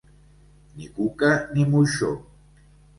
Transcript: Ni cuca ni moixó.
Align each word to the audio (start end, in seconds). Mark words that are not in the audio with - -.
Ni 0.79 0.87
cuca 0.95 1.31
ni 1.53 1.69
moixó. 1.77 2.13